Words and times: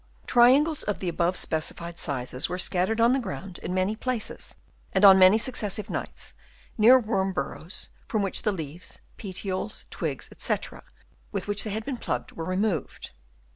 Triangles 0.25 0.81
of 0.81 0.97
the 0.97 1.07
above 1.07 1.37
specified 1.37 1.99
sizes 1.99 2.49
were 2.49 2.57
scattered 2.57 2.99
on 2.99 3.13
the 3.13 3.19
ground 3.19 3.59
in 3.59 3.71
many 3.71 3.95
places 3.95 4.55
and 4.93 5.05
on 5.05 5.19
many 5.19 5.37
successive 5.37 5.91
nights 5.91 6.33
near 6.75 6.97
worm 6.99 7.33
bur 7.33 7.53
rows, 7.53 7.89
from 8.07 8.23
which 8.23 8.41
the 8.41 8.51
leaves, 8.51 9.01
petioles, 9.17 9.85
twigs, 9.91 10.27
&c, 10.39 10.55
with 11.31 11.47
which 11.47 11.63
they 11.65 11.69
had 11.69 11.85
been 11.85 11.97
plugged, 11.97 12.31
were 12.31 12.45
removed. 12.45 13.11